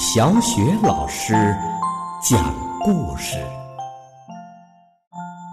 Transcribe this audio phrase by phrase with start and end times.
[0.00, 1.34] 小雪老师
[2.22, 3.36] 讲故事，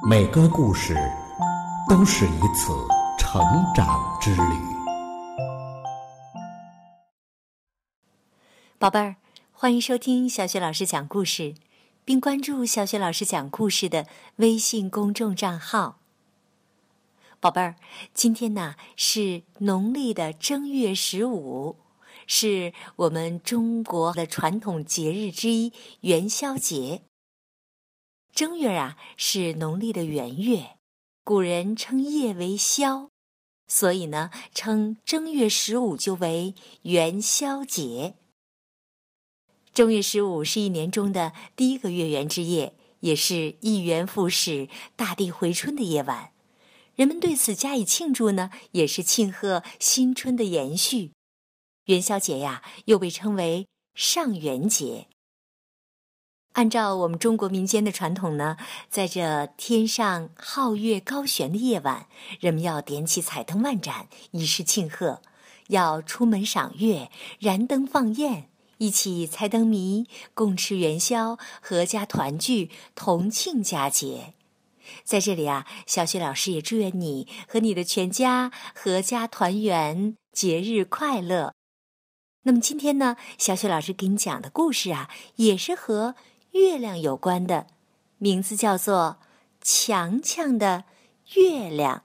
[0.08, 0.96] 每个故事
[1.90, 2.72] 都是一次
[3.18, 3.42] 成
[3.74, 4.42] 长之旅。
[8.78, 9.16] 宝贝儿，
[9.52, 11.56] 欢迎收听小雪老师讲故事，
[12.06, 14.06] 并关注小雪老师讲故事的
[14.36, 15.98] 微信公众账号。
[17.40, 17.76] 宝贝儿，
[18.14, 21.78] 今天呢是农历的正月十五。
[22.28, 27.04] 是我们中国的传统节日之一元宵节。
[28.34, 30.78] 正月啊是农历的元月，
[31.24, 33.10] 古人称夜为宵，
[33.68, 38.16] 所以呢称正月十五就为元宵节。
[39.74, 46.32] 正月十五是一年中的第一个月圆之夜，也是一元复始、大地回春的夜晚。
[46.96, 51.15] 人们对此加以庆祝呢，也是庆贺新春的延续。
[51.86, 55.08] 元宵节呀，又被称为上元节。
[56.54, 58.56] 按照我们中国民间的传统呢，
[58.90, 62.08] 在这天上皓月高悬的夜晚，
[62.40, 65.22] 人们要点起彩灯万盏，以示庆贺；
[65.68, 74.34] 要出门赏月、燃灯放焰，一起猜灯谜、共吃元宵、阖家团聚、同庆佳节。
[75.04, 81.54] 在这里啊，小雪老师也祝愿你和你的全家阖家团圆，节日快乐。
[82.48, 86.14] 那么今天呢，小雪老师给你讲的故事啊，也是和
[86.52, 87.66] 月亮有关的，
[88.20, 89.18] 名字叫做
[89.62, 90.86] 《强强的
[91.34, 91.98] 月亮》，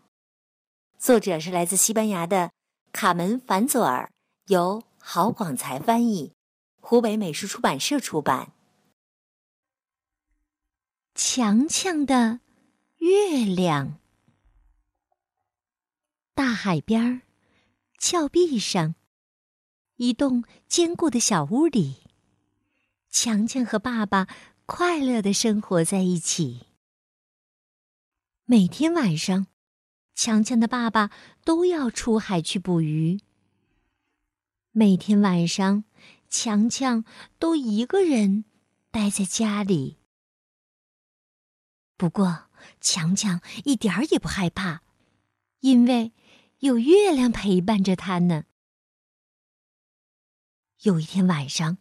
[0.99, 2.53] 作者是来自西班牙的
[2.91, 4.11] 卡门·凡佐尔，
[4.47, 6.33] 由郝广才翻译，
[6.81, 8.53] 湖北美术出版社出版。
[11.15, 12.41] 强强的
[12.97, 13.99] 月亮，
[16.35, 17.21] 大海边儿，
[17.99, 18.95] 峭壁上。
[20.01, 21.97] 一栋坚固的小屋里，
[23.11, 24.29] 强强和爸爸
[24.65, 26.69] 快乐的生活在一起。
[28.47, 29.47] 每天晚上，
[30.15, 31.11] 强强的爸爸
[31.45, 33.21] 都要出海去捕鱼。
[34.73, 35.85] 每天晚上，
[36.31, 37.05] 强强
[37.39, 38.47] 都一个人
[38.91, 39.99] 待在家里。
[41.99, 42.45] 不过，
[42.81, 44.81] 强强一点儿也不害怕，
[45.59, 46.15] 因为
[46.61, 48.45] 有月亮陪伴着他呢。
[50.83, 51.77] 有一天晚上，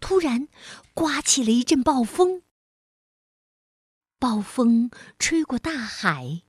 [0.00, 0.48] 突然
[0.92, 2.42] 刮起了一阵暴风。
[4.18, 4.90] 暴风
[5.20, 6.42] 吹过大海，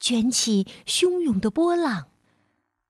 [0.00, 2.08] 卷起汹涌的波浪，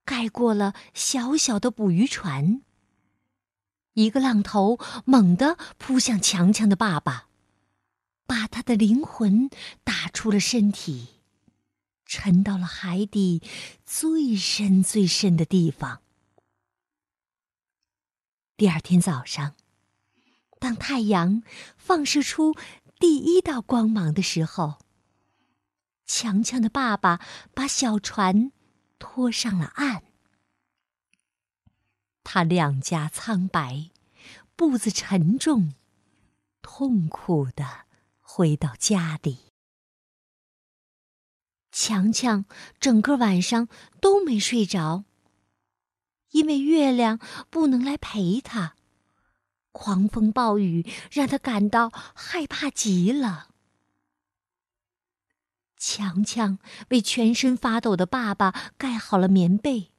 [0.05, 2.61] 盖过了小小的捕鱼船。
[3.95, 7.27] 一个浪头猛地扑向强强的爸爸，
[8.25, 9.49] 把他的灵魂
[9.83, 11.07] 打出了身体，
[12.05, 13.41] 沉到了海底
[13.85, 16.01] 最深最深的地方。
[18.59, 19.55] 第二天早上，
[20.59, 21.43] 当太阳
[21.77, 22.53] 放射出
[22.99, 24.79] 第一道光芒的时候，
[26.05, 27.21] 强强的爸爸
[27.53, 28.51] 把小船
[28.97, 30.03] 拖上了岸。
[32.25, 33.91] 他两颊苍白，
[34.57, 35.73] 步子沉重，
[36.61, 37.85] 痛苦的
[38.19, 39.37] 回到家里。
[41.71, 42.43] 强强
[42.77, 43.69] 整个晚上
[44.01, 45.05] 都没睡着。
[46.31, 47.19] 因为月亮
[47.49, 48.75] 不能来陪他，
[49.71, 53.49] 狂风暴雨让他感到害怕极了。
[55.77, 56.59] 强强
[56.89, 59.91] 为全身发抖的爸爸盖好了棉被，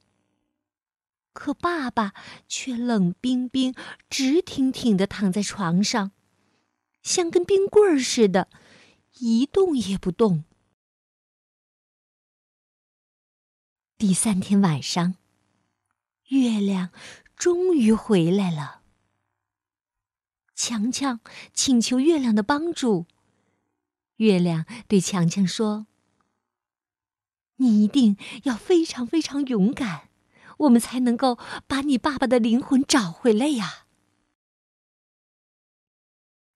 [1.33, 2.13] 可爸爸
[2.47, 3.73] 却冷冰冰、
[4.09, 6.11] 直挺挺的躺在床上，
[7.01, 8.47] 像根冰棍儿似的，
[9.17, 10.43] 一动也不动。
[13.97, 15.20] 第三天晚上。
[16.31, 16.91] 月亮
[17.35, 18.83] 终于回来了。
[20.55, 21.19] 强强
[21.53, 23.05] 请求月亮的帮助。
[24.15, 25.87] 月亮对强强说
[27.57, 30.07] ：“你一定要非常非常勇敢，
[30.59, 31.37] 我们才能够
[31.67, 33.87] 把你爸爸的灵魂找回来呀。”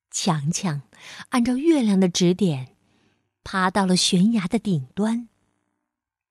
[0.10, 0.84] 强强
[1.30, 2.78] 按照月亮的指点，
[3.44, 5.28] 爬到了悬崖的顶端，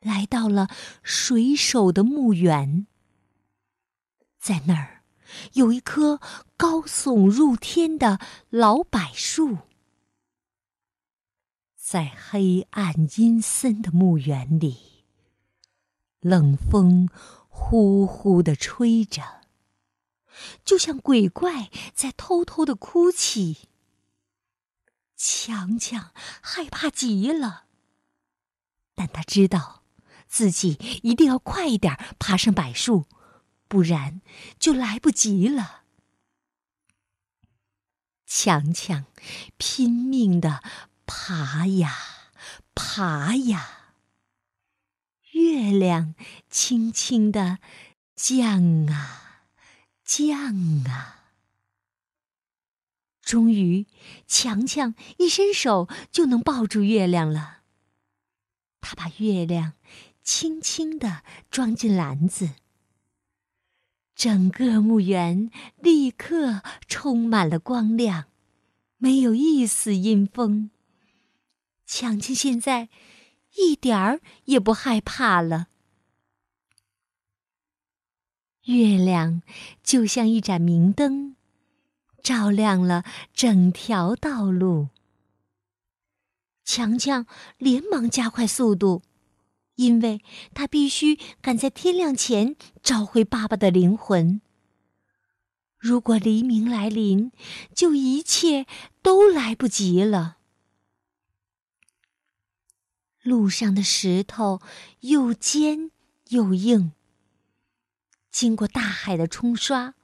[0.01, 0.71] 来到了
[1.03, 2.87] 水手的墓园。
[4.45, 5.03] 在那儿，
[5.55, 6.21] 有一棵
[6.59, 8.21] 高耸入天的
[8.51, 9.57] 老柏树。
[11.75, 15.07] 在黑暗阴森的墓园里，
[16.21, 17.09] 冷风
[17.49, 19.47] 呼呼的吹着，
[20.63, 23.69] 就像鬼怪在偷偷的哭泣。
[25.17, 26.13] 强强
[26.43, 27.65] 害怕极了，
[28.95, 29.85] 但他知道，
[30.29, 33.07] 自己一定要快一点爬上柏树。
[33.69, 34.21] 不然
[34.59, 35.83] 就来不及了。
[38.27, 39.07] 强强
[39.57, 40.63] 拼命的
[41.07, 41.97] 爬呀
[42.75, 43.95] 爬呀，
[45.33, 46.15] 月亮
[46.51, 47.59] 轻轻的
[48.15, 49.47] 降啊
[50.05, 51.23] 降啊。
[53.23, 53.87] 终于，
[54.27, 57.63] 强强一伸手就能抱住月亮了。
[58.81, 59.73] 他把月亮
[60.23, 62.51] 轻轻的装进篮子，
[64.15, 68.27] 整个墓园立刻充满了光亮，
[68.97, 70.71] 没有一丝阴风。
[71.85, 72.89] 强强现在
[73.57, 75.69] 一点儿也不害怕了。
[78.65, 79.43] 月亮
[79.83, 81.37] 就像一盏明灯，
[82.23, 84.89] 照亮了整条道路。
[86.65, 87.27] 强强
[87.59, 89.03] 连忙加快速度，
[89.77, 90.23] 因为
[90.55, 94.41] 他必须赶在天亮前找回爸爸的灵魂。
[95.79, 97.31] 如果黎明来临，
[97.75, 98.67] 就一切
[99.03, 100.39] 都来不及了。
[103.23, 104.61] 路上的石头
[105.01, 105.91] 又尖
[106.29, 106.93] 又硬，
[108.31, 109.95] 经过大海的冲刷，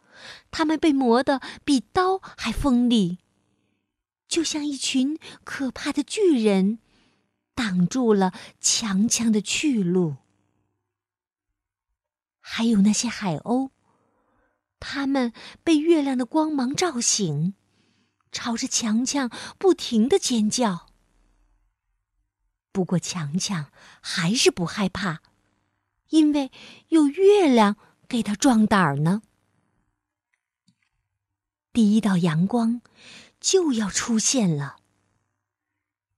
[0.51, 3.19] 它们被磨得比刀还锋利。
[4.29, 6.79] 就像一群可怕的巨人，
[7.55, 10.17] 挡住了强强的去路。
[12.41, 13.71] 还有那些海鸥，
[14.79, 15.33] 它们
[15.63, 17.55] 被月亮的光芒照醒，
[18.33, 20.87] 朝着强强不停的尖叫。
[22.73, 23.71] 不过强强
[24.01, 25.21] 还是不害怕，
[26.09, 26.51] 因为
[26.89, 27.77] 有月亮
[28.09, 29.23] 给他壮胆儿呢。
[31.73, 32.81] 第一道阳光。
[33.41, 34.80] 就要出现了。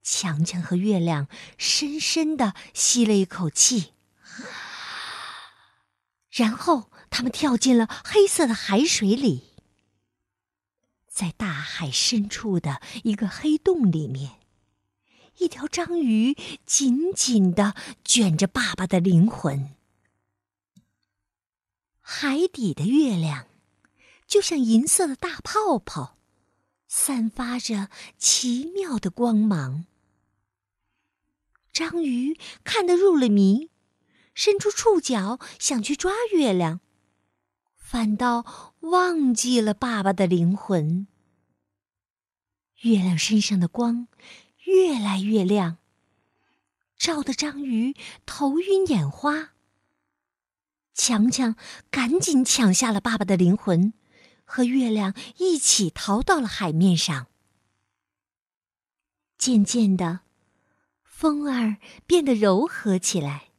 [0.02, 3.93] 强强和月亮深深的吸了一口气，
[6.31, 9.49] 然后他们跳进了黑色的海水里。
[11.08, 14.40] 在大海深处的一个黑洞里面，
[15.38, 17.75] 一条章鱼紧紧的
[18.05, 19.75] 卷着爸爸的灵魂。
[22.00, 23.46] 海底的月亮
[24.26, 26.19] 就像银色的大泡泡。
[26.94, 27.88] 散发着
[28.19, 29.87] 奇妙的光芒。
[31.72, 33.70] 章鱼看得入了迷，
[34.34, 36.80] 伸出触角想去抓月亮，
[37.76, 41.06] 反倒忘记了爸爸的灵魂。
[42.82, 44.08] 月亮身上的光
[44.64, 45.78] 越来越亮，
[46.96, 47.96] 照得章鱼
[48.26, 49.52] 头晕眼花。
[50.94, 51.56] 强强
[51.90, 53.94] 赶紧抢下了爸爸的灵魂。
[54.44, 57.28] 和月亮一起逃到了海面上。
[59.38, 60.20] 渐渐的，
[61.22, 63.50] 风儿变得柔和起来，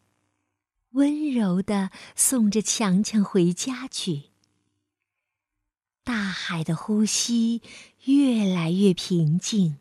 [0.89, 4.24] 温柔的送着强强回家去。
[6.04, 7.62] 大海的呼吸
[8.04, 9.77] 越来越平静，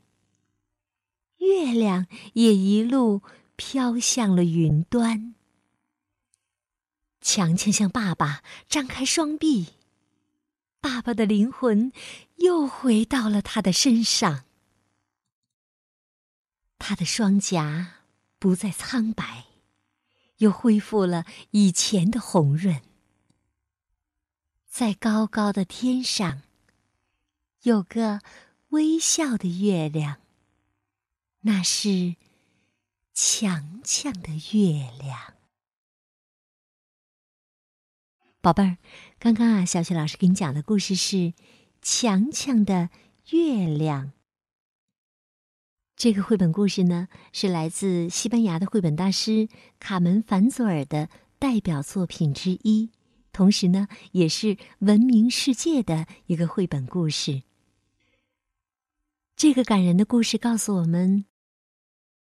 [1.39, 3.23] 月亮也一路
[3.57, 5.35] 飘向了云端。
[7.21, 9.71] 强强向爸爸张开双臂。
[10.81, 11.91] 爸爸的灵魂
[12.37, 14.45] 又回到了他的身上，
[16.85, 17.99] 他的双颊
[18.41, 19.45] 不再苍白，
[20.39, 22.83] 又恢复了以前的红润。
[24.67, 26.43] 在高高的天上，
[27.63, 28.21] 有个
[28.71, 30.17] 微笑的月亮，
[31.43, 32.17] 那是
[33.15, 35.35] 强强的月亮。
[38.41, 38.79] 宝贝儿，
[39.21, 41.17] 刚刚啊，小雪老师给你讲的故事是
[41.81, 42.91] 《强强的
[43.31, 44.07] 月亮》。
[45.97, 51.09] 这个绘本故事呢，是来自西班牙的绘本大师卡门·凡佐尔的
[51.39, 52.91] 代表作品之一，
[53.33, 57.43] 同时呢，也是闻名世界的一个绘本故事。
[59.37, 61.25] 这个感人的故事告诉我们，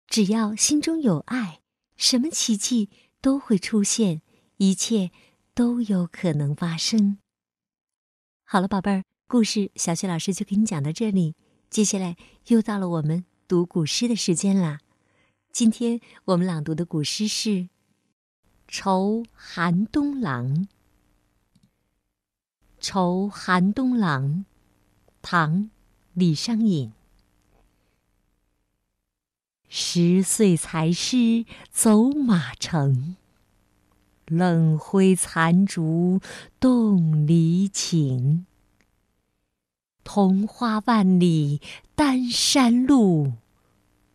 [0.07, 1.61] 只要心中有爱，
[1.97, 4.23] 什么奇迹都会出现，
[4.57, 5.11] 一切。
[5.55, 7.19] 都有可能发生。
[8.45, 11.35] 好了，宝贝儿，故事小雪老师就给你讲到这里。
[11.69, 14.81] 接下来又到了我们读古诗的时间啦。
[15.51, 17.49] 今天我们朗读的古诗是
[18.69, 20.55] 《酬寒冬郎》。
[22.79, 24.29] 《酬寒冬郎》，
[25.23, 25.63] 唐·
[26.13, 26.93] 李商隐。
[29.67, 33.17] 十岁才诗走马城。
[34.27, 36.21] 冷灰残烛
[36.61, 38.45] 动离情。
[40.05, 41.63] 桐花万里
[41.99, 43.33] 丹山路，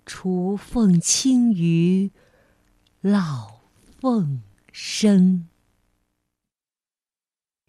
[0.05, 2.11] 雏凤清于
[3.01, 3.59] 老
[3.99, 5.49] 凤声。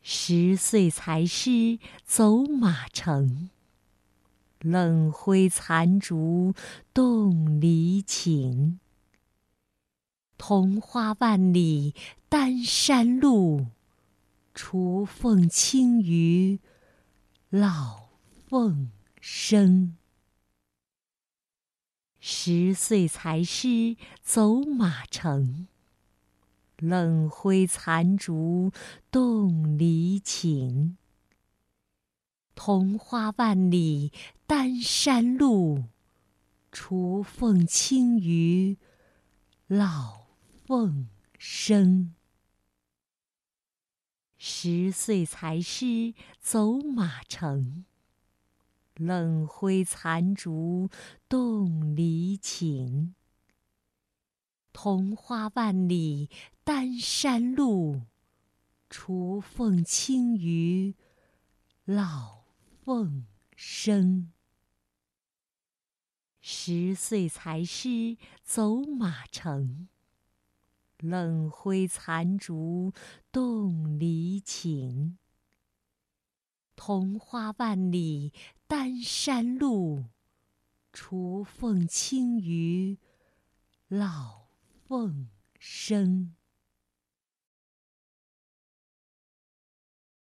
[0.00, 3.50] 十岁才识走马城。
[4.61, 6.54] 冷灰残烛
[6.92, 8.78] 动离情。
[10.38, 11.92] 桐花万里
[12.28, 13.66] 丹山路，
[14.54, 16.61] 雏凤清于
[17.50, 18.11] 老
[18.47, 19.97] 凤声。
[22.26, 25.69] 十岁才识走马城，
[26.78, 28.73] 冷灰残烛
[29.11, 30.97] 动离情。
[32.54, 34.11] 桐花万里
[34.47, 35.85] 丹山路，
[36.73, 38.78] 雏凤清于
[39.66, 40.28] 老
[40.64, 42.14] 凤声。
[44.38, 47.85] 十岁才识走马城，
[48.97, 50.91] 冷灰残烛
[51.29, 53.15] 动离情。
[54.73, 56.31] 桐花万里
[56.63, 58.03] 丹山路，
[58.89, 60.95] 雏凤清于
[61.85, 62.45] 老。
[62.85, 63.25] 凤
[63.57, 64.31] 声，
[66.43, 69.89] 十岁才诗走马城，
[70.99, 72.93] 冷灰残烛
[73.33, 75.17] 动离情。
[76.76, 78.33] 桐花万里
[78.66, 80.04] 丹山路，
[80.93, 82.99] 雏凤清于
[83.88, 84.49] 老
[84.87, 85.28] 凤
[85.59, 86.35] 生。